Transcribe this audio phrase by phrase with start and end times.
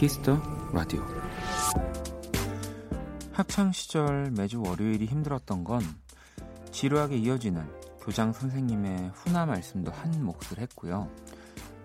[0.00, 0.40] Kiss the
[0.72, 1.04] Radio
[3.32, 5.82] 학창 시절 매주 월요일이 힘들었던 건
[6.72, 7.70] 지루하게 이어지는
[8.00, 11.06] 교장 선생님의 훈화 말씀도 한 몫을 했고요.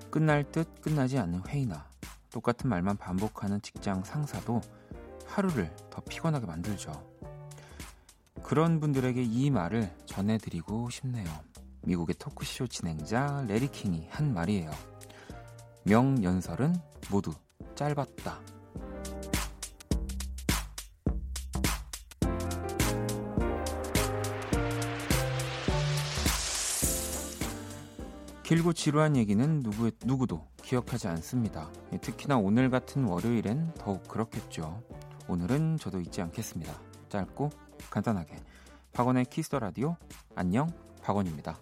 [0.10, 1.90] 끝날 듯 끝나지 않는 회의나
[2.32, 4.62] 똑같은 말만 반복하는 직장 상사도
[5.26, 6.94] 하루를 더 피곤하게 만들죠.
[8.44, 11.28] 그런 분들에게 이 말을 전해드리고 싶네요.
[11.84, 14.72] 미국의 토크쇼 진행자 래리 킹이 한 말이에요.
[15.84, 16.78] 명연설은
[17.12, 17.34] 모두
[17.76, 18.40] 짧았다.
[28.44, 31.70] 길고 지루한 얘기는 누구, 누구도 기억하지 않습니다.
[32.02, 34.84] 특히나 오늘 같은 월요일엔 더욱 그렇겠죠.
[35.28, 36.74] 오늘은 저도 잊지 않겠습니다.
[37.10, 37.50] 짧고
[37.90, 38.36] 간단하게.
[38.94, 39.98] 박원의 Kiss the Radio.
[40.36, 41.58] 안녕, 박원입니다.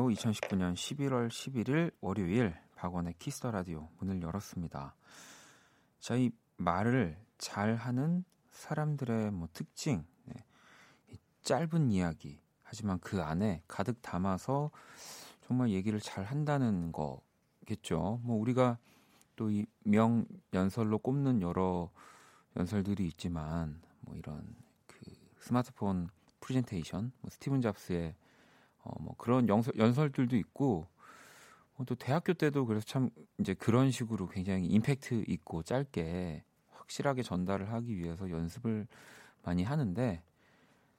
[0.00, 4.94] 말로 2019년 11월 11일 월요일 박원의 Kiss the Radio 문을 열었습니다.
[5.98, 10.34] 자, 이 말을 잘 하는 사람들의 뭐 특징, 네.
[11.42, 14.70] 짧은 이야기, 하지만 그 안에 가득 담아서
[15.42, 18.20] 정말 얘기를 잘 한다는 거겠죠.
[18.22, 18.78] 뭐 우리가
[19.36, 20.24] 또 이 명
[20.54, 21.90] 연설로 꼽는 여러
[22.56, 24.56] 연설들이 있지만 뭐 이런
[24.86, 24.98] 그
[25.40, 26.08] 스마트폰
[26.40, 28.14] 프레젠테이션, 뭐 스티븐 잡스의
[28.84, 30.88] 어 뭐 그런 연설, 연설들도 있고
[31.78, 37.72] 어 또 대학교 때도 그래서 참 이제 그런 식으로 굉장히 임팩트 있고 짧게 확실하게 전달을
[37.72, 38.86] 하기 위해서 연습을
[39.44, 40.22] 많이 하는데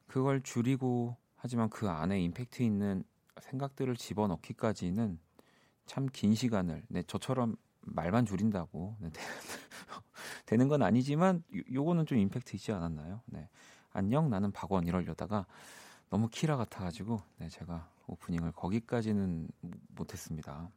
[0.08, 3.04] 그걸 줄이고 하지만 그 안에 임팩트 있는
[3.42, 5.20] 생각들을 집어넣기까지는
[5.88, 9.12] 참 긴 시간을 네, 저처럼 말만 줄인다고 네,
[10.46, 11.44] 되는 건 아니지만
[11.74, 13.22] 요, 거는 좀 임팩트 있지 않았나요?
[13.26, 13.50] 네.
[13.94, 15.46] 안녕 나는 박원 이러려다가
[16.12, 19.48] 너무 키라 같아가지고 네, 제가 오프닝을 거기까지는
[19.96, 20.70] 못했습니다.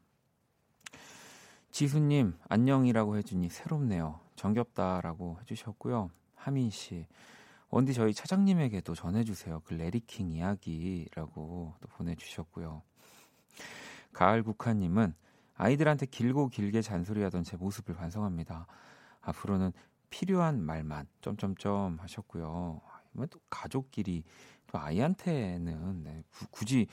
[1.73, 4.21] 지수님 안녕이라고 해주니 새롭네요.
[4.37, 6.11] 정겹다라고 해주셨고요.
[6.37, 7.09] 하민 씨
[7.69, 9.63] 원디 저희 차장님에게도 전해주세요.
[9.65, 12.83] 그 레리킹 이야기라고 또 보내주셨고요.
[14.13, 15.15] 가을 국화님은
[15.57, 18.69] 아이들한테 길고 길게 잔소리하던 제 모습을 반성합니다.
[19.21, 19.73] 앞으로는
[20.11, 22.81] 필요한 말만 점점점 하셨고요.
[23.31, 24.25] 또 가족끼리
[24.75, 26.89] 또 아이한테는 네, 굳이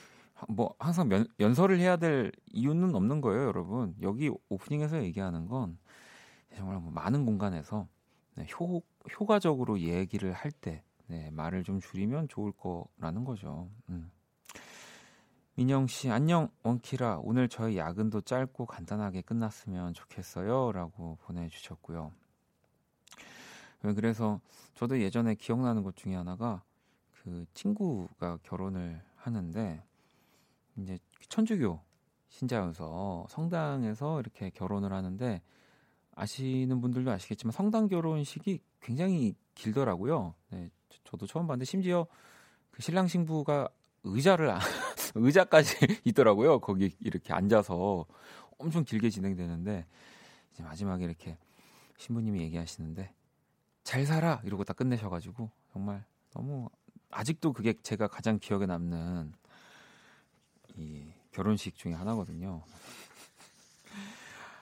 [0.46, 3.96] 뭐 항상 면, 연설을 해야 될 이유는 없는 거예요, 여러분.
[4.02, 5.76] 여기 오프닝에서 얘기하는 건
[6.54, 7.88] 정말 뭐 많은 공간에서
[8.36, 8.82] 네, 효,
[9.18, 13.68] 효과적으로 얘기를 할 때 네, 말을 좀 줄이면 좋을 거라는 거죠.
[13.88, 14.12] 음.
[15.56, 17.18] 민영 씨, 안녕, 원키라.
[17.24, 20.70] 오늘 저희 야근도 짧고 간단하게 끝났으면 좋겠어요.
[20.70, 22.12] 라고 보내주셨고요.
[23.96, 24.40] 그래서
[24.76, 26.62] 저도 예전에 기억나는 것 중에 하나가
[27.22, 29.82] 그 친구가 결혼을 하는데
[30.76, 31.80] 이제 천주교
[32.28, 35.40] 신자여서 성당에서 이렇게 결혼을 하는데
[36.14, 40.34] 아시는 분들도 아시겠지만 성당 결혼식이 굉장히 길더라고요.
[40.50, 40.70] 네,
[41.04, 42.06] 저도 처음 봤는데 심지어
[42.70, 43.68] 그 신랑 신부가
[44.02, 44.52] 의자를
[45.14, 46.58] 의자까지 있더라고요.
[46.58, 48.04] 거기 이렇게 앉아서
[48.58, 49.86] 엄청 길게 진행되는데
[50.52, 51.38] 이제 마지막에 이렇게
[51.98, 53.14] 신부님이 얘기하시는데
[53.84, 56.68] 잘 살아 이러고 딱 끝내셔가지고 정말 너무
[57.12, 59.32] 아직도 그게 제가 가장 기억에 남는
[60.76, 62.62] 이 결혼식 중에 하나거든요.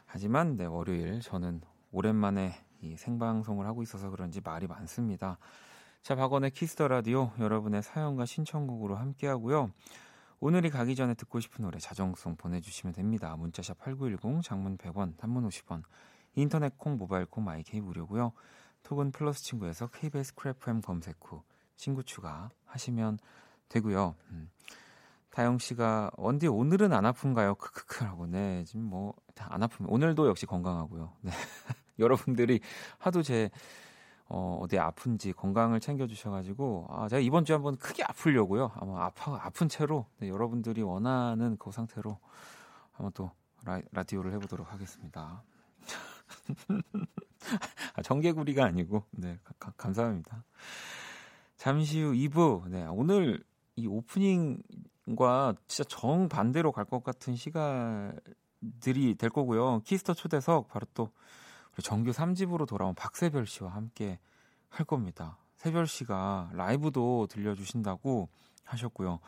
[0.05, 1.63] 하지만 네, 월요일 저는
[1.93, 5.39] 오랜만에 이 생방송을 하고 있어서 그런지 말이 많습니다.
[6.03, 9.71] 자, 박원의 Kiss the Radio 여러분의 사연과 신청곡으로 함께 하고요.
[10.41, 13.37] 오늘이 가기 전에 듣고 싶은 노래 자정송 보내주시면 됩니다.
[13.37, 15.83] 문자샵 8910, 장문 100원, 단문 50원,
[16.35, 18.33] 인터넷 콩, 모바일 콩, my K 무료고요.
[18.83, 21.43] 톡은 플러스 친구에서 KBS Cool FM 검색 후
[21.81, 23.19] 친구 추가 하시면
[23.69, 24.15] 되고요.
[24.31, 24.51] 음.
[25.31, 27.55] 다영 씨가 원디 오늘은 안 아픈가요?
[27.55, 29.15] 크크크라고 네 지금 뭐
[29.49, 31.13] 안 아프면 오늘도 역시 건강하고요.
[31.23, 31.31] 네
[31.99, 32.61] 여러분들이
[32.99, 33.51] 하도 제
[34.27, 38.71] 어, 어디 아픈지 건강을 챙겨주셔가지고 아 제가 이번 주에 한번 크게 아프려고요.
[38.75, 42.19] 아마 아파 아픈 채로 네, 여러분들이 원하는 그 상태로
[42.93, 43.31] 한번 또
[43.65, 45.43] 라, 라디오를 해보도록 하겠습니다.
[47.95, 50.45] 아, 청개구리가 아니고 네 가, 감사합니다.
[51.61, 53.45] 잠시 후 2부 네 오늘
[53.77, 59.83] 이 오프닝과 진짜 정 반대로 갈 것 같은 시간들이 될 거고요.
[59.85, 61.11] Kiss the 초대석 바로 또
[61.83, 64.19] 정규 3집으로 돌아온 박새별 씨와 함께
[64.71, 65.37] 할 겁니다.
[65.57, 68.31] 새별 씨가 라이브도 들려주신다고
[68.65, 69.21] 하셨고요.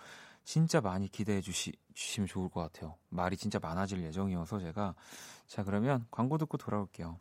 [0.43, 2.97] 진짜 많이 기대해 주시, 주시면 좋을 것 같아요.
[3.11, 4.95] 말이 진짜 많아질 예정이어서 제가
[5.47, 7.19] 자 그러면 광고 듣고 돌아올게요.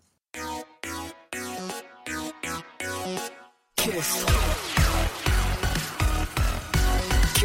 [3.76, 4.71] Kiss.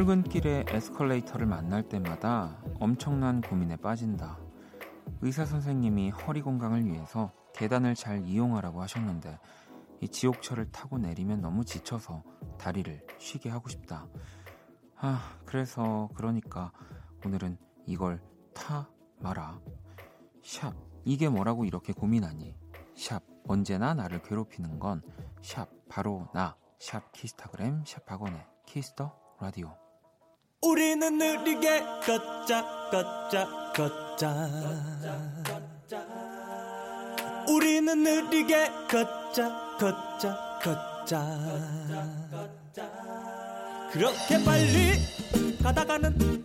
[0.00, 4.38] 출근길에 에스컬레이터를 만날 때마다 엄청난 고민에 빠진다.
[5.20, 9.38] 의사 선생님이 허리 건강을 위해서 계단을 잘 이용하라고 하셨는데
[10.00, 12.22] 이 지옥철을 타고 내리면 너무 지쳐서
[12.56, 14.06] 다리를 쉬게 하고 싶다.
[14.96, 16.72] 아, 그래서 그러니까
[17.26, 18.22] 오늘은 이걸
[18.54, 18.88] 타
[19.18, 19.60] 마라.
[20.42, 20.72] 샵.
[21.04, 22.56] 이게 뭐라고 이렇게 고민하니?
[22.96, 23.22] 샵.
[23.46, 25.02] 언제나 나를 괴롭히는 건
[25.42, 25.68] 샵.
[25.90, 26.56] 바로 나.
[26.78, 29.79] 샵 키스타그램 샵 박원의 Kiss the Radio.
[30.62, 34.46] 우리는 느리게 걷자 걷자 걷자.
[37.48, 41.26] 우리는 느리게 걷자 걷자 걷자.
[43.90, 44.92] 그렇게 빨리
[45.62, 46.44] 가다가는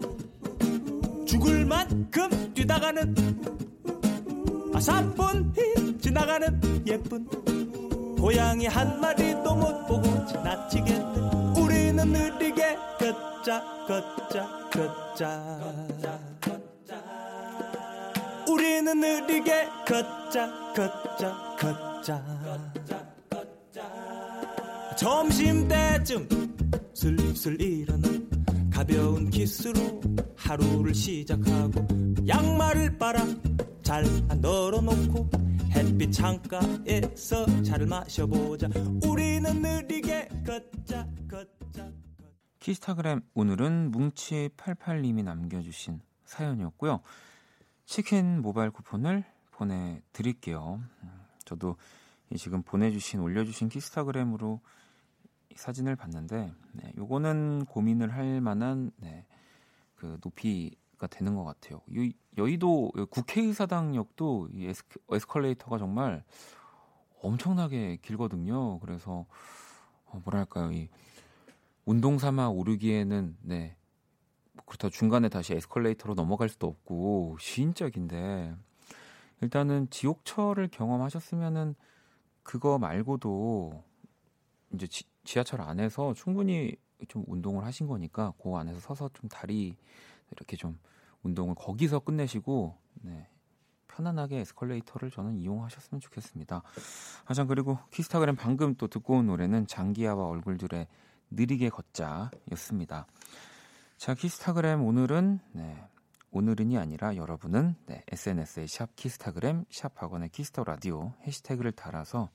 [1.28, 3.14] 죽을 만큼 뛰다가는
[4.74, 7.26] 아사뿐히 지나가는 예쁜
[8.16, 11.45] 고양이 한 마리도 못 보고 지나치겠는
[12.12, 15.60] 느리게 걷자 걷자 걷자.
[18.48, 22.24] 우리는 느리게 걷자 걷자 걷자.
[24.98, 26.28] 점심때쯤
[26.94, 28.08] 슬슬 일어나
[28.72, 30.02] 가벼운 키스로
[30.36, 31.86] 하루를 시작하고
[32.28, 33.26] 양말을 빨아
[33.84, 34.06] 잘
[34.42, 35.30] 널어놓고
[35.72, 38.70] 햇빛 창가에서 차를 마셔보자.
[39.06, 41.55] 우리는 느리게 걷자 걷자
[42.60, 47.02] 키스타그램 오늘은 뭉치88님이 남겨주신 사연이었고요
[47.86, 50.82] 치킨 모바일 쿠폰을 보내드릴게요
[51.46, 51.76] 저도
[52.38, 54.62] 지금 보내주신 올려주신 키스타그램으로
[55.56, 59.26] 사진을 봤는데 네, 요거는 고민을 할 만한 네,
[59.96, 61.82] 그 높이가 되는 것 같아요.
[61.96, 66.24] 요, 여의도 국회의사당역도 이 에스크, 에스컬레이터가 정말
[67.22, 68.80] 엄청나게 길거든요.
[68.80, 69.26] 그래서
[70.06, 70.90] 어, 뭐랄까요, 이
[71.86, 73.76] 운동 삼아 오르기에는 네뭐
[74.66, 77.38] 그렇다 중간에 다시 에스컬레이터로 넘어갈 수도 없고
[77.90, 78.56] 긴데
[79.42, 81.76] 일단은 지옥철을 경험하셨으면은
[82.42, 83.84] 그거 말고도
[84.74, 86.76] 이제 지, 지하철 안에서 충분히
[87.08, 89.76] 좀 운동을 하신 거니까 그 안에서 서서 좀 다리
[90.32, 90.80] 이렇게 좀
[91.24, 93.28] 운동을 거기서 끝내시고 네.
[93.88, 96.64] 편안하게 에스컬레이터를 저는 이용하셨으면 좋겠습니다.
[97.24, 100.88] 하참 그리고 키스타그램 방금 또 듣고 온 노래는 장기하와 얼굴들의
[101.32, 103.08] 느리게 걷자였습니다.
[103.98, 105.88] 자 키스타그램 오늘은 네.
[106.32, 112.30] 오늘은이 아니라 여러분은 네, SNS에 샵 키스타그램 샵 박원의 Kiss the Radio 해시태그를 달아서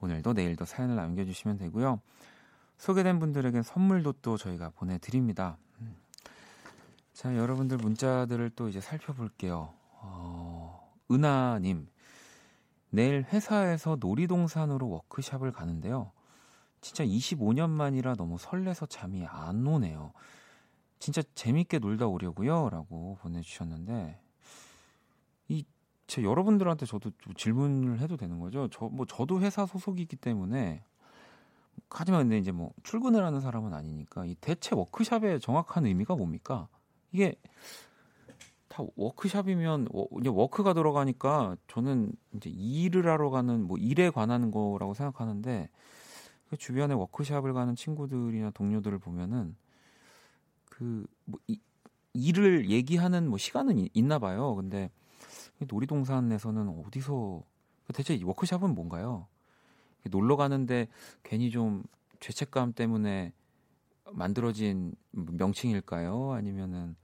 [0.00, 2.00] 오늘도 내일도 사연을 남겨주시면 되고요.
[2.78, 5.58] 소개된 분들에게 선물도 또 저희가 보내드립니다.
[5.80, 5.96] 음.
[7.12, 9.72] 자, 여러분들 문자들을 또 이제 살펴볼게요.
[10.00, 11.88] 어, 은하님,
[12.90, 16.12] 내일 회사에서 놀이동산으로 워크샵을 가는데요.
[16.80, 20.12] 진짜 25년 만이라 너무 설레서 잠이 안 오네요.
[20.98, 22.70] 진짜 재밌게 놀다 오려고요.
[22.70, 24.18] 라고 보내주셨는데,
[25.48, 25.64] 이,
[26.06, 28.68] 제 여러분들한테 저도 질문을 해도 되는 거죠.
[28.70, 30.82] 저, 뭐, 저도 회사 소속이기 때문에,
[31.90, 36.68] 하지만 근데 이제 뭐 출근을 하는 사람은 아니니까 이 대체 워크샵의 정확한 의미가 뭡니까?
[37.12, 37.36] 이게
[38.68, 39.88] 다 워크샵이면
[40.20, 45.76] 이제 워크가 들어가니까 저는 이제 일을 하러 가는 뭐 일에 관한 거라고 생각하는데 그
[46.58, 49.56] 주변에 워크샵을 가는 친구들이나 동료들을 보면은
[50.70, 51.38] 그뭐
[52.14, 54.54] 일을 얘기하는 뭐 시간은 있나 봐요.
[54.54, 54.90] 근데
[55.58, 57.42] 놀이동산에서는 어디서
[57.94, 59.26] 대체 워크샵은 뭔가요?
[60.10, 60.88] 놀러 가는데
[61.24, 61.82] 괜히 좀
[62.20, 63.32] 죄책감 때문에
[64.12, 66.32] 만들어진 명칭일까요?
[66.32, 66.96] 아니면은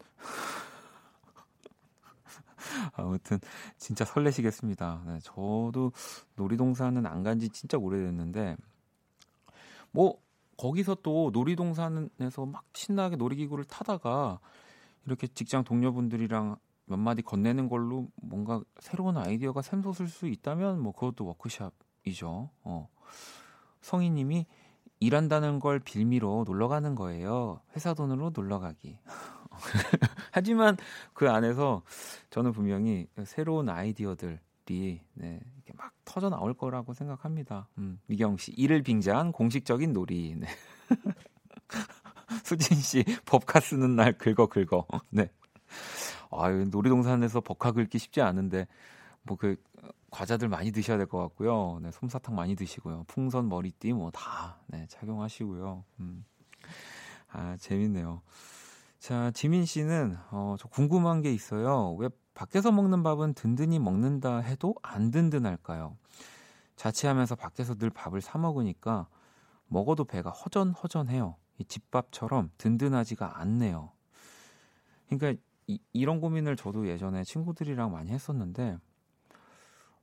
[2.95, 3.39] 아무튼
[3.77, 5.03] 진짜 설레시겠습니다.
[5.07, 5.93] 네, 저도
[6.37, 8.57] 놀이동산은 안 간 지 진짜 오래됐는데
[9.93, 10.21] 뭐
[10.57, 14.41] 거기서 또 놀이동산에서 막 신나게 놀이기구를 타다가
[15.07, 16.57] 이렇게 직장 동료분들이랑
[16.87, 22.51] 몇 마디 건네는 걸로 뭔가 새로운 아이디어가 샘솟을 수 있다면 뭐 그것도 워크샵이죠.
[22.65, 22.89] 어.
[23.81, 24.47] 성희님이
[25.01, 27.61] 일한다는 걸 빌미로 놀러 가는 거예요.
[27.75, 28.99] 회사 돈으로 놀러 가기.
[30.31, 30.77] 하지만
[31.13, 31.83] 그 안에서
[32.31, 37.69] 저는 분명히 새로운 아이디어들 이 네, 이렇게 막 터져 나올 거라고 생각합니다.
[37.79, 40.35] 음, 미경 씨, 이를 빙자한 공식적인 놀이.
[40.37, 40.47] 네.
[42.45, 44.87] 수진 씨, 법카 쓰는 날 긁어 긁어.
[45.11, 45.29] 네.
[46.31, 48.67] 아유, 놀이동산에서 법카 긁기 쉽지 않은데
[49.25, 49.57] 뭐 그
[50.11, 51.79] 과자들 많이 드셔야 될 것 같고요.
[51.83, 53.05] 네, 솜사탕 많이 드시고요.
[53.09, 55.85] 풍선 머리띠 뭐 다 네, 착용하시고요.
[56.01, 56.25] 음.
[57.31, 58.23] 아, 재밌네요.
[59.03, 61.97] 자, 지민 씨는 어, 저 궁금한 게 있어요.
[61.99, 65.97] 왜 밖에서 먹는 밥은 든든히 먹는다 해도 안 든든할까요?
[66.77, 69.09] 자취하면서 밖에서 늘 밥을 사 먹으니까
[69.67, 71.35] 먹어도 배가 허전허전해요.
[71.59, 73.91] 이 집밥처럼 든든하지가 않네요.
[75.09, 78.79] 그러니까 이, 이런 고민을 저도 예전에 친구들이랑 많이 했었는데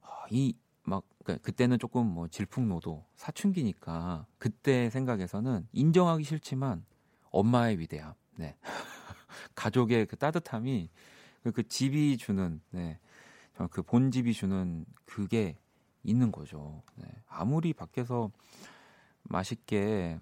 [0.02, 6.84] 아, 이막 그러니까 그때는 조금 뭐 질풍노도 사춘기니까 그때 생각에서는 인정하기 싫지만
[7.32, 8.56] 엄마의 위대함, 네
[9.54, 10.90] 가족의 그 따뜻함이
[11.44, 12.98] 그, 그 집이 주는 네.
[13.70, 15.58] 그 본집이 주는 그게
[16.04, 16.82] 있는 거죠.
[16.96, 17.06] 네.
[17.28, 18.32] 아무리 밖에서
[19.24, 20.18] 맛있게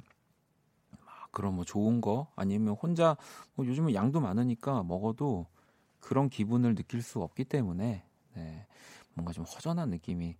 [1.06, 3.16] 막 그런 뭐 좋은 거 아니면 혼자
[3.54, 5.46] 뭐 요즘은 양도 많으니까 먹어도
[6.00, 8.68] 그런 기분을 느낄 수 없기 때문에 네.
[9.14, 10.36] 뭔가 좀 허전한 느낌이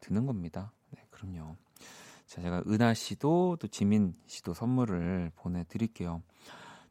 [0.00, 0.72] 드는 겁니다.
[0.90, 1.56] 네, 그럼요.
[2.26, 6.22] 자, 제가 은하 씨도 또 지민 씨도 선물을 보내드릴게요.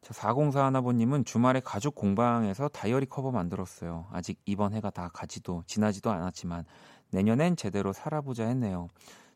[0.02, 4.08] 자, 404 하나보님은 주말에 가족 공방에서 다이어리 커버 만들었어요.
[4.10, 6.64] 아직 이번 해가 다 가지도 지나지도 않았지만
[7.10, 8.88] 내년엔 제대로 살아보자 했네요.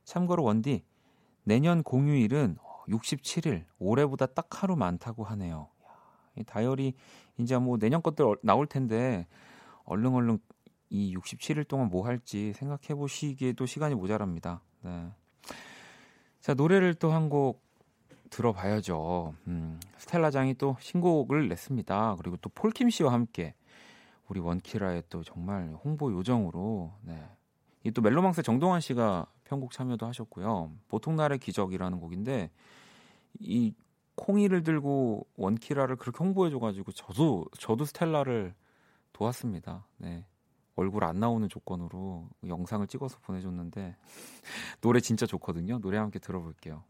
[0.04, 0.84] 참고로 원디
[1.44, 2.58] 내년 공휴일은
[2.88, 5.68] 67일 올해보다 딱 하루 많다고 하네요.
[6.36, 6.94] 이 다이어리
[7.38, 9.28] 이제 뭐 내년 것들 나올 텐데
[9.84, 10.38] 얼른 얼른
[10.90, 14.60] 이 67일 동안 뭐 할지 생각해 보시기에도 시간이 모자랍니다.
[14.82, 15.06] 네.
[16.40, 17.65] 자 노래를 또 한 곡
[18.30, 19.34] 들어봐야죠.
[19.46, 22.16] 음, 스텔라장이 또 신곡을 냈습니다.
[22.18, 23.54] 그리고 또 폴킴 씨와 함께
[24.28, 27.22] 우리 원키라의 또 정말 홍보 요정으로 네.
[27.84, 30.72] 이 또 멜로망스 정동환 씨가 편곡 참여도 하셨고요.
[30.88, 32.50] 보통날의 기적이라는 곡인데
[33.38, 33.74] 이
[34.16, 38.54] 콩이를 들고 원키라를 그렇게 홍보해 줘 가지고 저도 저도 스텔라를
[39.12, 39.86] 도왔습니다.
[39.98, 40.24] 네.
[40.74, 43.96] 얼굴 안 나오는 조건으로 영상을 찍어서 보내줬는데
[44.80, 45.78] 노래 진짜 좋거든요.
[45.78, 46.82] 노래 함께 들어볼게요.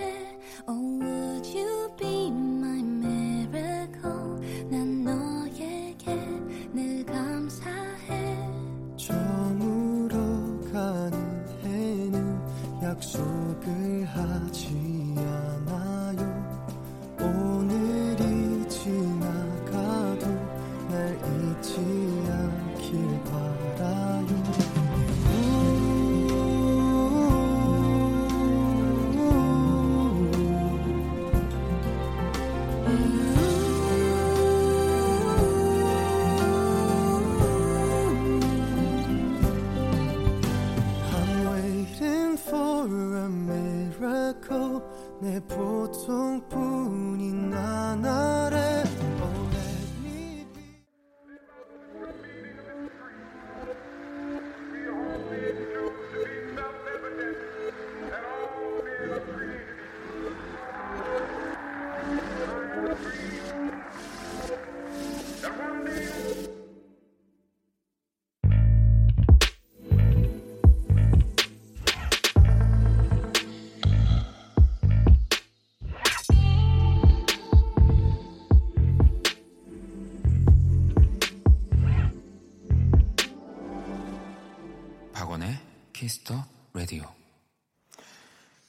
[86.27, 87.05] Kiss the Radio.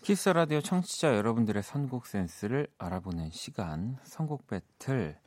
[0.04, 5.18] Kiss the Radio 청취자 여러분들의 선곡 센스를 알아보는 시간 선곡 배틀.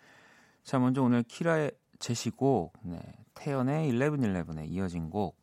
[0.62, 3.00] 자 먼저 오늘 키라의 제시곡 네,
[3.34, 5.42] 태연의 1111에 이어진 곡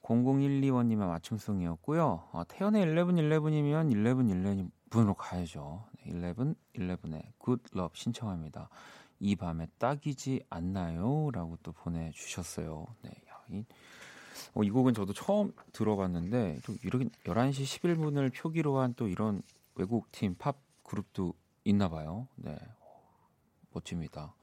[0.00, 2.28] 0012번님의 맞춤송이었고요.
[2.32, 3.92] 어, 태연의 1111이면
[4.90, 5.84] 1111분으로 가야죠.
[6.06, 8.70] 11, 11의 Good Love 신청합니다.
[9.20, 11.30] 이 밤에 딱이지 않나요?
[11.32, 12.86] 라고 또 보내주셨어요.
[13.02, 13.64] 네, 야, 이,
[14.54, 19.42] 어, 이 곡은 저도 처음 들어봤는데, 또 이렇게 11시 11분을 표기로 한 또 이런
[19.74, 22.28] 외국 팀 팝 그룹도 있나 봐요.
[22.36, 22.56] 네,
[23.72, 24.34] 멋집니다.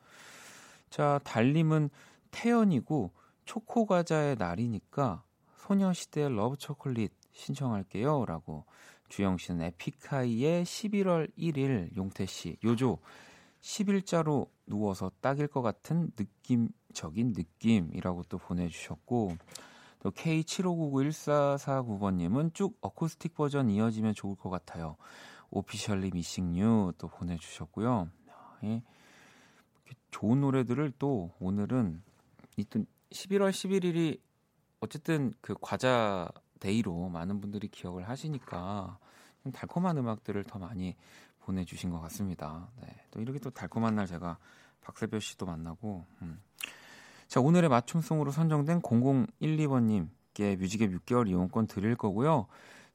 [0.89, 1.89] 자, 달님은
[2.31, 3.11] 태연이고,
[3.45, 5.23] 초코 과자의 날이니까
[5.57, 8.25] 소녀시대 Love 초콜릿 신청할게요.
[8.25, 8.65] 라고
[9.09, 12.97] 주영 씨는 에픽하이의 11월 1일 용태 씨 요조
[13.61, 19.35] 10일자로 누워서 딱일 것 같은 느낌적인 느낌이라고 또 보내주셨고
[20.01, 24.97] 또 K75991449번님은 쭉 어쿠스틱 버전 이어지면 좋을 것 같아요.
[25.51, 28.09] Officially Missing You 또 보내주셨고요.
[28.63, 28.83] 예.
[30.09, 32.01] 좋은 노래들을 또 오늘은
[32.57, 34.19] 11월 11일이
[34.79, 36.27] 어쨌든 그 과자
[36.59, 38.97] 데이로 많은 분들이 기억을 하시니까
[39.53, 40.95] 달콤한 음악들을 더 많이
[41.41, 42.71] 보내주신 것 같습니다.
[42.81, 44.39] 네, 또 이렇게 또 달콤한 날 제가
[44.81, 46.41] 박세별 씨도 만나고 음.
[47.31, 52.47] 자 오늘의 맞춤송으로 선정된 0012번님께 뮤직앱 6개월 이용권 드릴 거고요.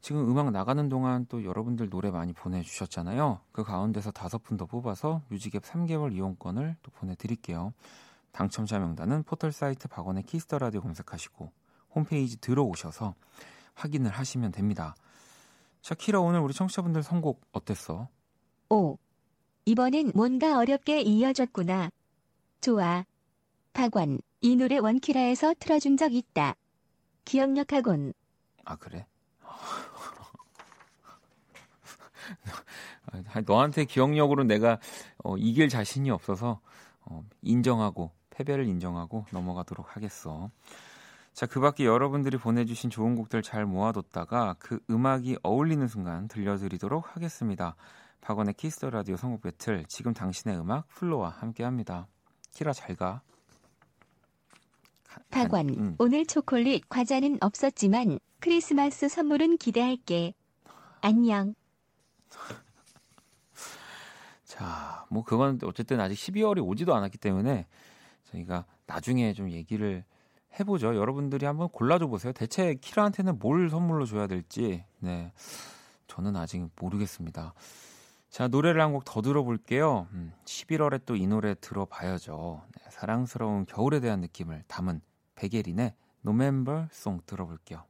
[0.03, 3.41] 지금 음악 나가는 동안 또 여러분들 노래 많이 보내주셨잖아요.
[3.51, 7.73] 그 가운데서 다섯 분 더 뽑아서 뮤직앱 3개월 이용권을 또 보내드릴게요.
[8.31, 11.51] 당첨자 명단은 포털 사이트 박원의 키스 더 라디오 검색하시고
[11.95, 13.15] 홈페이지 들어오셔서
[13.75, 14.97] 확인을 하시면 됩니다.
[15.81, 18.09] 자, 키라 오늘 우리 청취자분들 선곡 어땠어?
[18.69, 18.99] 오.
[19.65, 21.89] 이번엔 뭔가 어렵게 이어졌구나.
[22.61, 23.07] 좋아.
[23.77, 26.55] 박원, 이 노래 원키라에서 틀어준 적 있다.
[27.25, 28.13] 기억력학원.
[28.65, 29.07] 아, 그래?
[33.47, 34.79] 너한테 기억력으로 내가
[35.25, 36.61] 어, 이길 자신이 없어서
[37.01, 40.51] 어, 인정하고 패배를 인정하고 넘어가도록 하겠어.
[41.33, 47.77] 자, 그 밖에 여러분들이 보내주신 좋은 곡들 잘 모아뒀다가 그 음악이 어울리는 순간 들려드리도록 하겠습니다.
[48.23, 52.07] 박원의 키스 더 라디오 선곡 배틀 지금 당신의 음악 플로와 함께합니다.
[52.53, 53.21] 키라 잘 가.
[55.31, 55.95] 박원 음.
[55.99, 60.35] 오늘 초콜릿 과자는 없었지만 크리스마스 선물은 기대할게.
[61.01, 61.55] 안녕.
[64.45, 67.67] 자, 뭐 그건 어쨌든 아직 12월이 오지도 않았기 때문에
[68.31, 70.05] 저희가 나중에 좀 얘기를
[70.59, 70.97] 해보죠.
[70.97, 72.33] 여러분들이 한번 골라줘 보세요.
[72.33, 74.85] 대체 키라한테는 뭘 선물로 줘야 될지.
[75.01, 75.33] 네.
[76.07, 77.53] 저는 아직 모르겠습니다.
[78.37, 80.09] 자, 노래를 한 곡 더 들어볼게요.
[80.13, 82.63] 음, 11월에 또 이 노래 들어봐야죠.
[82.77, 85.01] 네, 사랑스러운 겨울에 대한 느낌을 담은
[85.37, 87.83] 백예린의 노멤버 송 들어볼게요.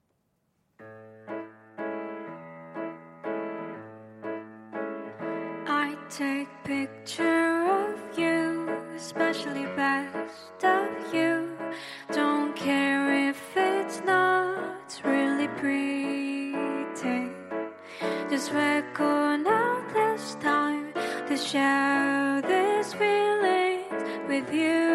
[6.08, 10.25] Take picture of you, especially best
[21.46, 23.84] share these feelings
[24.28, 24.66] with you.
[24.76, 24.85] You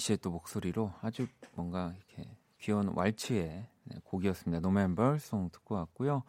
[0.00, 4.60] 씨의 또 목소리로 아주 뭔가 이렇게 귀여운 왈츠의 네, 곡이었습니다.
[4.60, 6.24] November Song 듣고 왔고요.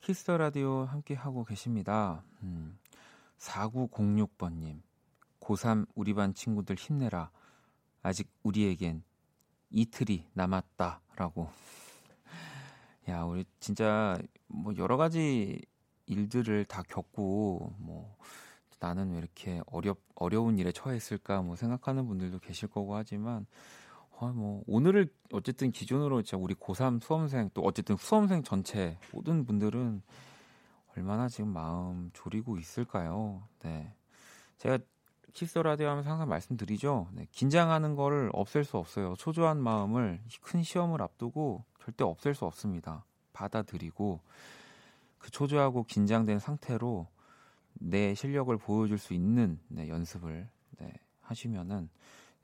[0.00, 2.22] 키스 라디오 함께 하고 계십니다.
[2.42, 2.78] 음,
[3.38, 4.80] 4906번님.
[5.40, 7.30] 고3 우리 반 친구들 힘내라.
[8.02, 9.02] 아직 우리에겐
[9.70, 11.50] 이틀이 남았다라고.
[13.08, 15.60] 야, 우리 진짜 뭐 여러 가지
[16.06, 18.16] 일들을 다 겪고 뭐
[18.80, 23.46] 나는 왜 이렇게 어렵 어려운 일에 처했을까 뭐 생각하는 분들도 계실 거고 하지만
[24.10, 30.02] 어, 뭐 오늘을 어쨌든 기준으로 진짜 우리 고3 수험생 또 어쨌든 수험생 전체 모든 분들은
[30.96, 33.42] 얼마나 지금 마음 졸이고 있을까요?
[33.62, 33.94] 네.
[34.58, 34.78] 제가
[35.32, 37.08] 키스 라디오 하면서 항상 말씀드리죠.
[37.12, 39.14] 네, 긴장하는 거를 없앨 수 없어요.
[39.16, 43.04] 초조한 마음을 큰 시험을 앞두고 절대 없앨 수 없습니다.
[43.32, 44.20] 받아들이고
[45.18, 47.06] 그 초조하고 긴장된 상태로
[47.80, 51.88] 내 실력을 보여줄 수 있는 네, 연습을 네, 하시면은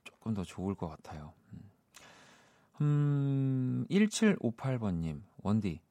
[0.03, 1.33] 조금 더 좋을 것 같아요.
[2.81, 5.81] 음, 1758번님, 원디,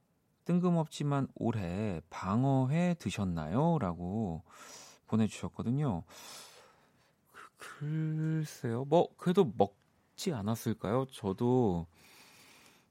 [0.44, 3.78] 뜬금없지만 올해 방어회 드셨나요?
[3.78, 4.42] 라고
[5.06, 6.04] 보내주셨거든요.
[7.56, 8.84] 글쎄요.
[8.84, 11.06] 뭐 그래도 먹지 않았을까요?
[11.06, 11.86] 저도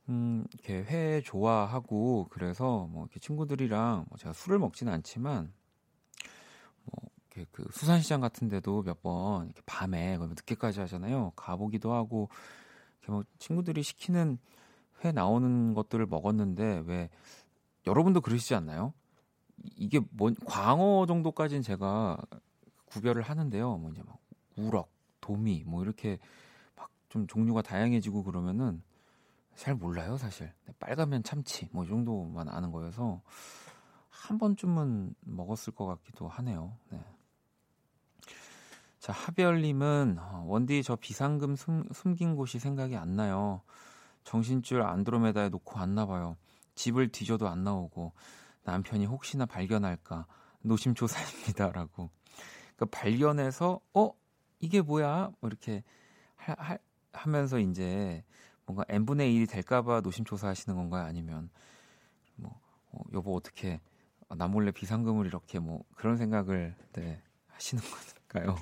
[0.10, 5.62] 음, 이렇게 회 좋아하고 그래서 뭐 이렇게 친구들이랑 뭐 제가 술을 먹지는 않지만 뭐
[7.36, 11.32] 이렇게 그 수산시장 같은 데도 몇 번 이렇게 밤에 늦게까지 하잖아요.
[11.36, 12.30] 가보기도 하고
[13.02, 14.38] 이렇게 뭐 친구들이 시키는
[15.04, 17.10] 회 나오는 것들을 먹었는데 왜
[17.88, 18.93] 여러분도 그러시지 않나요?
[19.76, 22.17] 이게 뭔 광어 정도까지는 제가
[22.86, 23.78] 구별을 하는데요.
[23.78, 24.17] 뭐 이제 막
[24.56, 24.89] 우럭,
[25.22, 26.19] 도미 뭐 이렇게
[26.76, 28.82] 막 좀 종류가 다양해지고 그러면은
[29.56, 30.52] 잘 몰라요, 사실.
[30.65, 33.22] 네, 빨가면 참치 뭐 이 정도만 아는 거여서
[34.10, 36.76] 한 번쯤은 먹었을 것 같기도 하네요.
[36.89, 37.00] 네.
[39.04, 43.62] 자, 하별님은 어, 원디 저 비상금 숨, 숨긴 곳이 생각이 안 나요.
[44.24, 46.38] 정신줄 안드로메다에 놓고 왔나 봐요.
[46.76, 48.13] 집을 뒤져도 안 나오고
[48.63, 50.26] 남편이 혹시나 발견할까
[50.62, 52.12] 노심초사입니다라고.
[52.78, 54.12] 그 발견해서 어
[54.62, 55.34] 이게 뭐야?
[55.42, 55.84] 뭐 이렇게
[56.38, 56.78] 하, 하,
[57.12, 58.24] 하면서 이제
[58.66, 61.04] 뭔가 n분의 1이 될까봐 노심초사하시는 건가요?
[61.04, 61.50] 아니면
[62.38, 62.58] 뭐
[62.94, 63.82] 어, 여보 어떻게
[64.30, 67.84] 나 몰래 비상금을 이렇게 뭐 그런 생각을 네, 하시는
[68.32, 68.56] 걸까요?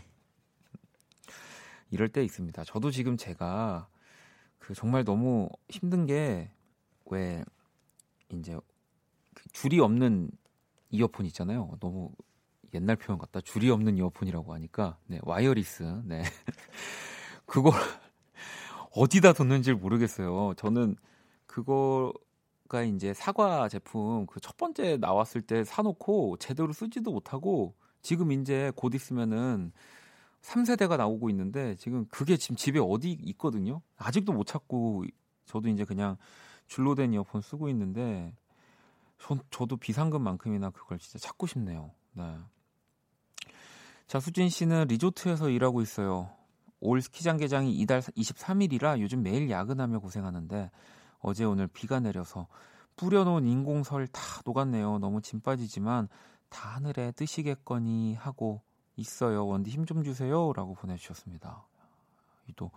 [1.91, 2.63] 이럴 때 있습니다.
[2.65, 3.87] 저도 지금 제가
[4.59, 6.51] 그 정말 너무 힘든 게
[7.11, 7.43] 왜
[8.29, 8.57] 이제
[9.33, 10.31] 그 줄이 없는
[10.91, 11.77] 이어폰 있잖아요.
[11.81, 12.11] 너무
[12.73, 13.41] 옛날 표현 같다.
[13.41, 15.83] 줄이 없는 이어폰이라고 하니까 네, 와이어리스.
[16.05, 16.23] 네.
[17.45, 17.73] 그걸
[18.91, 20.53] 어디다 뒀는지 모르겠어요.
[20.57, 20.95] 저는
[21.47, 28.71] 그거가 이제 사과 제품 그 첫 번째 나왔을 때 사놓고 제대로 쓰지도 못하고 지금 이제
[28.75, 29.71] 곧 있으면은
[30.41, 33.81] 3세대가 나오고 있는데 지금 그게 지금 집에 어디 있거든요.
[33.97, 35.05] 아직도 못 찾고
[35.45, 36.17] 저도 이제 그냥
[36.67, 38.33] 줄로 된 이어폰 쓰고 있는데
[39.19, 41.91] 저, 저도 비상금만큼이나 그걸 진짜 찾고 싶네요.
[42.13, 42.37] 네.
[44.07, 46.31] 자, 수진 씨는 리조트에서 일하고 있어요.
[46.79, 50.71] 올 스키장 개장이 이달 23일이라 요즘 매일 야근하며 고생하는데
[51.19, 52.47] 어제 오늘 비가 내려서
[52.97, 54.97] 뿌려놓은 인공설 다 녹았네요.
[54.99, 56.09] 너무 짐 빠지지만
[56.49, 58.63] 다 하늘에 뜨시겠거니 하고
[59.01, 59.45] 있어요.
[59.47, 61.65] 원디 힘 좀 주세요라고 보내주셨습니다.
[62.55, 62.71] 또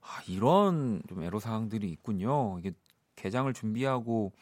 [0.00, 2.58] 아, 이런 좀 애로 사항들이 있군요.
[2.58, 2.72] 이게
[3.16, 4.32] 개장을 준비하고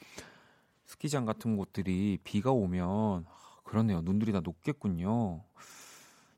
[0.85, 4.02] 스키장 같은 곳들이 비가 오면 아, 그렇네요.
[4.02, 5.42] 눈들이 다 녹겠군요.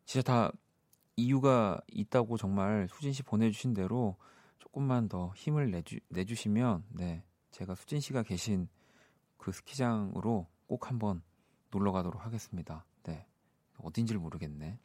[0.05, 0.53] 진짜 다
[1.17, 4.17] 이유가 있다고 정말 수진 씨 보내주신 대로
[4.59, 8.69] 조금만 더 힘을 내주, 내주시면 네 제가 수진 씨가 계신
[9.37, 11.23] 그 스키장으로 꼭 한번
[11.71, 12.85] 놀러 가도록 하겠습니다.
[13.03, 13.27] 네
[13.83, 14.79] 어딘지를 모르겠네.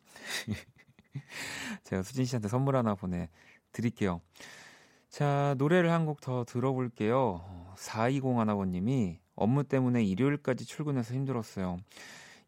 [1.83, 3.29] 제가 수진 씨한테 선물 하나 보내
[3.71, 4.21] 드릴게요.
[5.09, 7.73] 자, 노래를 한 곡 더 들어볼게요.
[7.77, 11.77] 4201 하나번님이 업무 때문에 일요일까지 출근해서 힘들었어요.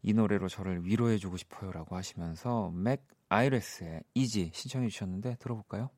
[0.02, 5.90] 이 노래로 저를 위로해주고 싶어요 라고 하시면서 맥 아이레스의 이지 신청해 주셨는데 들어볼까요?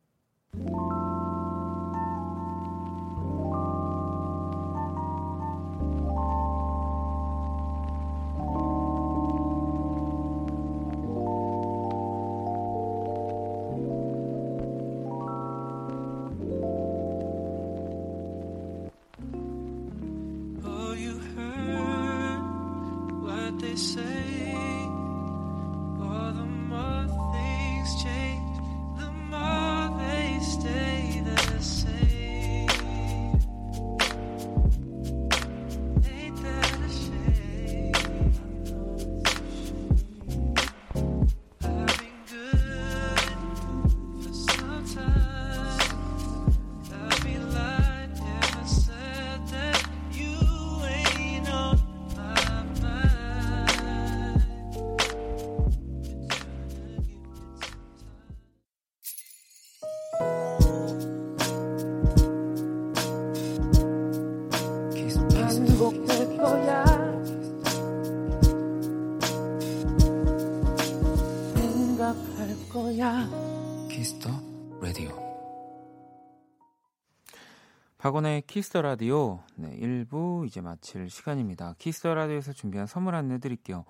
[78.08, 81.74] 박원의 키스 더 라디오 네, 1부 이제 마칠 시간입니다.
[81.76, 83.84] 키스 더 라디오에서 준비한 선물 안내 드릴게요.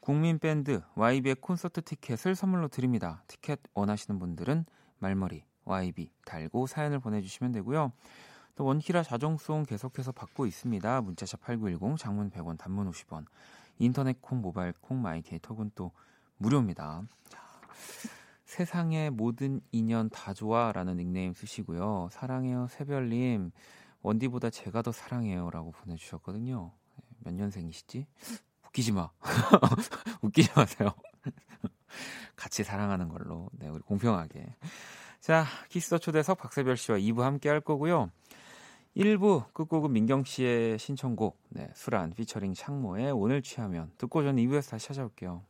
[0.00, 3.22] 국민 밴드 YB의 콘서트 티켓을 선물로 드립니다.
[3.28, 4.64] 티켓 원하시는 분들은
[4.98, 7.92] 말머리 YB 달고 사연을 보내주시면 되고요.
[8.56, 11.00] 또 원키라 자정송 계속해서 받고 있습니다.
[11.00, 13.26] 문자 샵 8910 장문 100원 단문 50원
[13.78, 15.92] 인터넷 콩 모바일 콩 마이케이톡은 또
[16.38, 17.04] 무료입니다.
[17.28, 17.38] 자,
[18.52, 22.10] 세상의 모든 인연 다 좋아라는 닉네임 쓰시고요.
[22.12, 23.50] 사랑해요 세별님
[24.02, 26.70] 원디보다 제가 더 사랑해요라고 보내주셨거든요.
[27.20, 28.06] 몇 년생이시지?
[28.66, 29.08] 웃기지 마.
[30.20, 30.90] 웃기지 마세요.
[32.36, 33.48] 같이 사랑하는 걸로.
[33.52, 34.54] 네, 우리 공평하게.
[35.20, 38.10] 자, 키스 더 초대석 박세별 씨와 2부 함께 할 거고요.
[38.98, 44.88] 1부 끝곡은 민경 씨의 신청곡, 네, 수란 피처링 창모의 오늘 취하면 듣고 저는 2부에서 다시
[44.88, 45.42] 찾아올게요.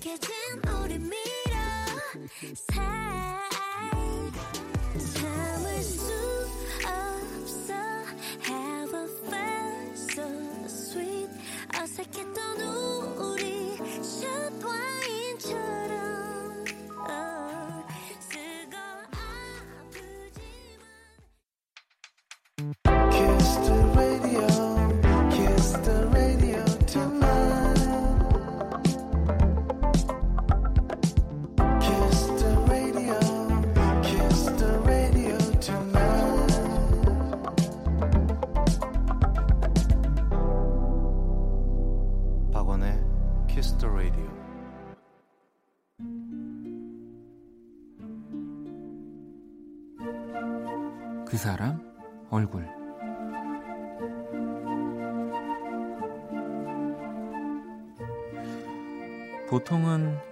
[0.00, 0.16] 그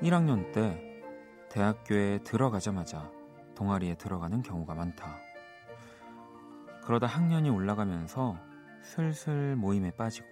[0.02, 0.80] 1학년 때
[1.50, 3.10] 대학교에 들어가자마자
[3.56, 5.18] 동아리에 들어가는 경우가 많다.
[6.84, 8.38] 그러다 학년이 올라가면서
[8.82, 10.28] 슬슬 모임에 빠지고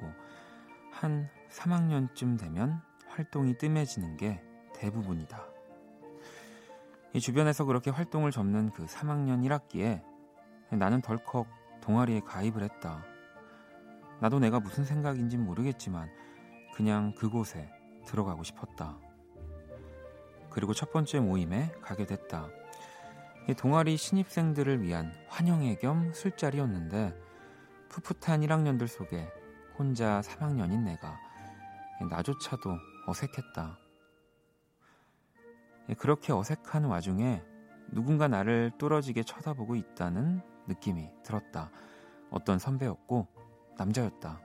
[0.92, 4.40] 한 3학년쯤 되면 활동이 뜸해지는 게
[4.74, 5.42] 대부분이다.
[7.14, 10.02] 이 주변에서 그렇게 활동을 접는 그 3학년 1학기에
[10.70, 11.48] 나는 덜컥
[11.80, 13.04] 동아리에 가입을 했다.
[14.20, 16.08] 나도 내가 무슨 생각인진 모르겠지만
[16.74, 17.68] 그냥 그곳에
[18.06, 18.96] 들어가고 싶었다.
[20.56, 22.48] 그리고 첫 번째 모임에 가게 됐다.
[23.46, 27.14] 이 동아리 신입생들을 위한 환영회 겸 술자리였는데
[27.90, 29.30] 풋풋한 1학년들 속에
[29.76, 31.20] 혼자 3학년인 내가
[32.08, 32.70] 나조차도
[33.06, 33.78] 어색했다.
[35.98, 37.42] 그렇게 어색한 와중에
[37.92, 41.70] 누군가 나를 뚫어지게 쳐다보고 있다는 느낌이 들었다.
[42.30, 43.28] 어떤 선배였고
[43.76, 44.40] 남자였다.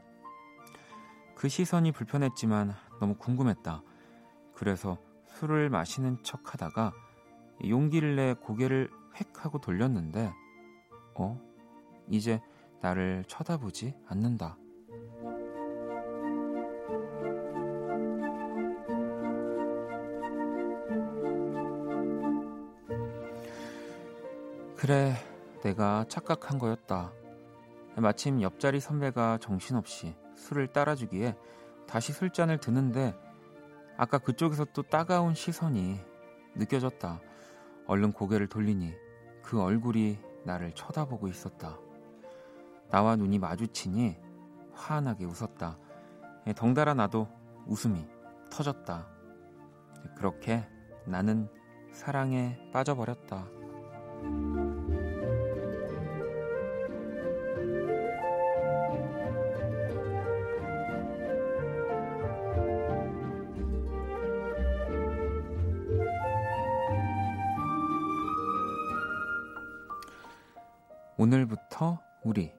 [1.36, 3.82] 그 시선이 불편했지만 너무 궁금했다.
[4.54, 4.98] 그래서
[5.42, 6.94] 술을 마시는 척 하다가
[7.68, 10.32] 용기를 내 고개를 획 하고 돌렸는데,
[11.16, 11.42] 어?
[12.08, 12.40] 이제
[12.80, 14.56] 나를 쳐다보지 않는다.
[24.78, 25.16] 그래,
[25.64, 27.12] 내가 착각한 거였다.
[27.98, 31.36] 마침 옆자리 선배가 정신없이 술을 따라주기에
[31.88, 33.16] 다시 술잔을 드는데
[34.02, 36.00] 아까 그쪽에서 또 따가운 시선이
[36.56, 37.22] 느껴졌다.
[37.86, 38.96] 얼른 고개를 돌리니
[39.44, 41.78] 그 얼굴이 나를 쳐다보고 있었다.
[42.90, 44.18] 나와 눈이 마주치니
[44.74, 45.78] 화나게 웃었다.
[46.48, 47.28] 예, 덩달아 나도
[47.68, 48.04] 웃음이
[48.50, 49.08] 터졌다.
[50.18, 50.68] 그렇게
[51.06, 51.48] 나는
[51.92, 53.46] 사랑에 빠져버렸다.
[71.22, 72.52] 오늘부터 우리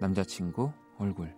[0.00, 1.34] 남자친구 얼굴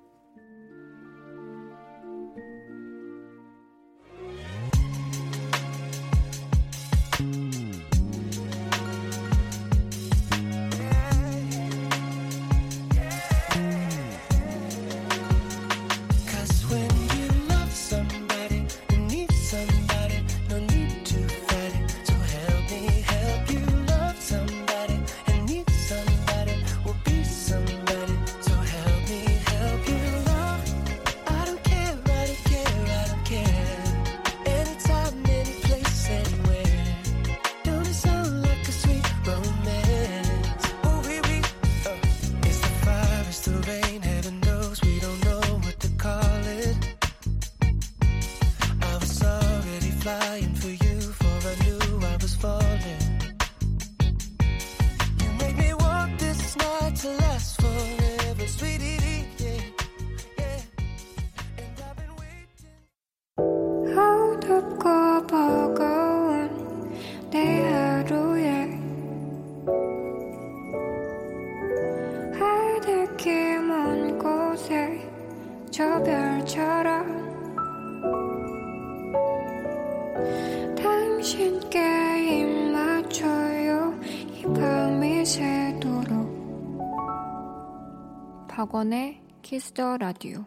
[81.28, 84.00] 당신께 입 맞춰요
[84.32, 86.26] 이 밤이 새도록
[88.48, 90.46] 박원의 키스 더 라디오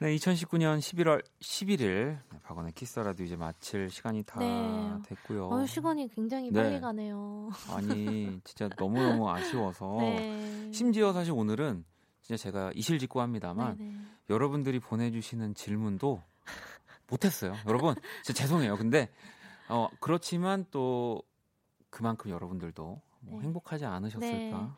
[0.00, 4.92] 네, 2019년 11월 11일 박원의 키스 라디오 이제 마칠 시간이 다 네.
[5.06, 5.48] 됐고요.
[5.48, 6.62] 어, 시간이 굉장히 네.
[6.62, 7.48] 빨리 가네요.
[7.70, 10.70] 아니, 진짜 너무너무 아쉬워서 네.
[10.72, 11.86] 심지어 사실 오늘은
[12.20, 13.94] 진짜 제가 이실직고 합니다만 네네.
[14.28, 16.22] 여러분들이 보내주시는 질문도
[17.10, 17.56] 못했어요.
[17.66, 18.76] 여러분, 진짜 죄송해요.
[18.76, 19.08] 근데
[19.68, 21.22] 어, 그렇지만 또
[21.90, 23.46] 그만큼 여러분들도 뭐 네.
[23.46, 24.76] 행복하지 않으셨을까?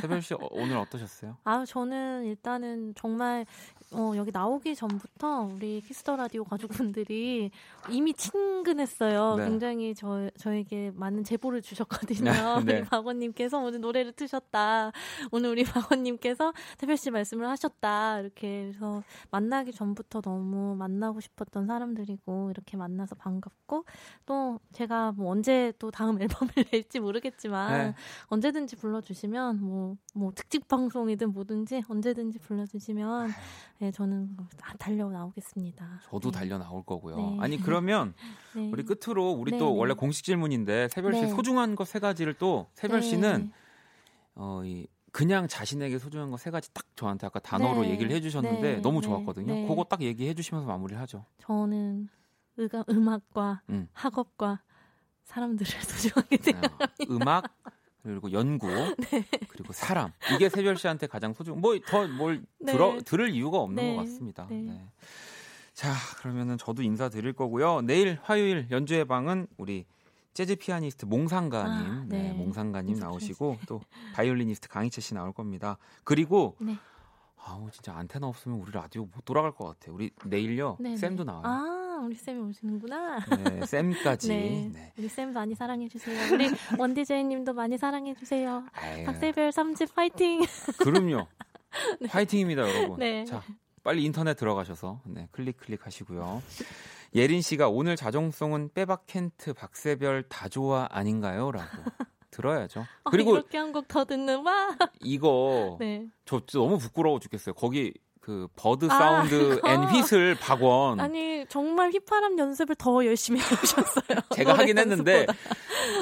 [0.00, 1.36] 세별 씨 어, 오늘 어떠셨어요?
[1.44, 3.46] 아, 저는 일단은 정말
[3.92, 7.50] 어, 여기 나오기 전부터 우리 키스 더 라디오 가족분들이
[7.90, 9.36] 이미 친근했어요.
[9.36, 9.44] 네.
[9.44, 12.32] 굉장히 저, 저에게 많은 제보를 주셨거든요.
[12.64, 12.78] 네.
[12.80, 14.92] 우리 박원님께서 오늘 노래를 트셨다.
[15.30, 18.20] 오늘 우리 박원님께서 태별 씨 말씀을 하셨다.
[18.20, 23.84] 이렇게 해서 만나기 전부터 너무 만나고 싶었던 사람들이고 이렇게 만나서 반갑고
[24.26, 27.94] 또 제가 뭐 언제 또 다음 앨범을 낼지 모르겠지만 네.
[28.26, 33.30] 언제든지 불러주시면 뭐, 뭐 특집 방송이든 뭐든지 언제든지 불러주시면
[33.78, 36.00] 네, 저는 다 달려 나오겠습니다.
[36.04, 36.38] 저도 네.
[36.38, 37.16] 달려 나올 거고요.
[37.16, 37.38] 네.
[37.40, 38.14] 아니 그러면
[38.56, 38.70] 네.
[38.72, 39.78] 우리 끝으로 우리 네, 또 네.
[39.78, 41.28] 원래 공식 질문인데 세별 씨 네.
[41.28, 43.06] 소중한 거세 가지를 또 세별 네.
[43.06, 43.52] 씨는
[44.34, 47.90] 어, 이 그냥 자신에게 소중한 거 세 가지 딱 저한테 아까 단어로 네.
[47.90, 48.80] 얘기를 해주셨는데 네.
[48.80, 49.06] 너무 네.
[49.06, 49.52] 좋았거든요.
[49.52, 49.66] 네.
[49.66, 51.26] 그거 딱 얘기해 주시면서 마무리를 하죠.
[51.38, 52.08] 저는
[52.56, 53.88] 의가, 음악과 음.
[53.92, 54.62] 학업과
[55.24, 56.72] 사람들을 소중하게 생각.
[56.82, 57.44] 어, 음악
[58.02, 58.66] 그리고 연구
[59.10, 59.24] 네.
[59.48, 62.72] 그리고 사람 이게 세별 씨한테 가장 소중 뭐 더뭘 네.
[62.72, 63.94] 들어 들을 이유가 없는 네.
[63.94, 64.46] 것 같습니다.
[64.50, 64.62] 네.
[64.62, 64.86] 네.
[65.72, 67.82] 자 그러면은 저도 인사 드릴 거고요.
[67.82, 69.86] 내일 화요일 연주회 방은 우리
[70.34, 72.22] 재즈 피아니스트 몽상가님, 아, 네.
[72.22, 72.32] 네.
[72.32, 73.80] 몽상가님 인사 나오시고 또
[74.14, 75.76] 바이올리니스트 강희채 씨 나올 겁니다.
[76.04, 76.76] 그리고 네.
[77.44, 79.94] 아우 진짜 안테나 없으면 우리 라디오 못 돌아갈 것 같아요.
[79.94, 81.32] 우리 내일요 네, 쌤도 네.
[81.32, 81.42] 나와요.
[81.44, 83.20] 아, 우리 쌤이 오시는구나.
[83.44, 84.28] 네, 쌤까지.
[84.28, 84.70] 네.
[84.72, 84.92] 네.
[84.98, 86.16] 우리 쌤 많이 사랑해 주세요.
[86.34, 88.64] 우리 원디제이님도 많이 사랑해 주세요.
[88.72, 90.42] 아유, 박세별 3집 파이팅!
[90.78, 91.26] 그럼요.
[92.08, 92.98] 화이팅입니다, 여러분.
[92.98, 93.24] 네.
[93.24, 93.42] 자,
[93.82, 96.42] 빨리 인터넷 들어가셔서 네, 클릭 클릭 하시고요.
[97.14, 101.50] 예린 씨가 오늘 자정송은 빼박 켄트 박세별 다 좋아 아닌가요?
[101.52, 101.66] 라고
[102.30, 102.86] 들어야죠.
[103.04, 104.76] 아, 그리고 이렇게 한 곡 더 듣는 와.
[105.00, 106.06] 이거 네.
[106.24, 107.54] 저 너무 부끄러워 죽겠어요.
[107.54, 114.20] 거기 그 bird 아, 사운드 앤 휘슬 박원 아니 정말 휘파람 연습을 더 열심히 해오셨어요.
[114.34, 115.26] 제가 하긴 했는데.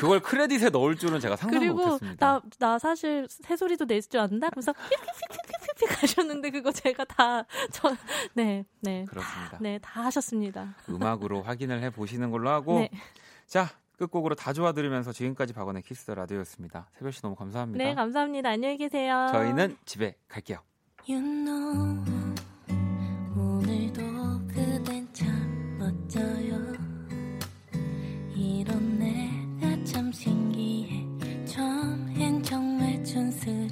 [0.01, 2.43] 그걸 크레딧에 넣을 줄은 제가 상상도 그리고 못했습니다.
[2.59, 4.51] 나나 사실 새소리도 낼 줄 안다.
[4.51, 9.05] 그래서 휘휘휘휘휘휘 가셨는데 그거 제가 다저네 네.
[9.09, 9.59] 그렇습니다.
[9.61, 10.75] 네, 다 하셨습니다.
[10.91, 12.91] 음악으로 확인을 해 보시는 걸로 하고 네.
[13.47, 16.91] 자 끝곡으로 다 좋아 들으면서 지금까지 박원의 키스 라디오였습니다.
[16.99, 17.83] 세별 씨 너무 감사합니다.
[17.83, 18.51] 네, 감사합니다.
[18.51, 19.29] 안녕히 계세요.
[19.33, 20.59] 저희는 집에 갈게요.
[21.09, 22.05] You know,
[23.35, 24.01] 오늘도
[24.49, 25.27] 그댄 참
[25.79, 26.75] 멋져요.
[28.37, 31.07] 이런 내가 참 신기해.
[31.47, 33.70] 처음엔 정말 촌스러